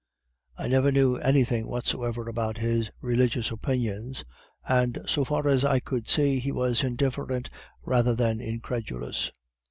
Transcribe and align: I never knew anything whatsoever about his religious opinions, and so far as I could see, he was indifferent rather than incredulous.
I 0.57 0.67
never 0.67 0.91
knew 0.91 1.17
anything 1.17 1.67
whatsoever 1.67 2.27
about 2.27 2.57
his 2.57 2.89
religious 3.01 3.51
opinions, 3.51 4.23
and 4.67 4.97
so 5.05 5.23
far 5.23 5.47
as 5.47 5.63
I 5.63 5.79
could 5.79 6.07
see, 6.09 6.39
he 6.39 6.51
was 6.51 6.83
indifferent 6.83 7.51
rather 7.83 8.15
than 8.15 8.41
incredulous. 8.41 9.29